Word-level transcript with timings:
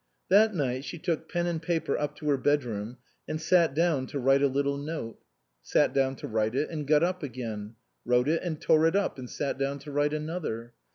That 0.29 0.55
night 0.55 0.83
she 0.83 0.97
took 0.97 1.29
pen 1.29 1.45
and 1.45 1.61
paper 1.61 1.95
up 1.95 2.15
to 2.15 2.29
her 2.29 2.37
bedroom 2.37 2.97
and 3.27 3.39
sat 3.39 3.75
down 3.75 4.07
to 4.07 4.17
write 4.17 4.41
a 4.41 4.47
little 4.47 4.79
note. 4.79 5.19
Sat 5.61 5.93
down 5.93 6.15
to 6.15 6.27
write 6.27 6.55
it 6.55 6.71
and 6.71 6.87
got 6.87 7.03
up 7.03 7.21
again; 7.21 7.75
wrote 8.03 8.27
it 8.27 8.41
and 8.41 8.59
tore 8.59 8.87
it 8.87 8.95
up, 8.95 9.19
and 9.19 9.29
sat 9.29 9.59
down 9.59 9.77
to 9.77 9.91
write 9.91 10.15
another. 10.15 10.73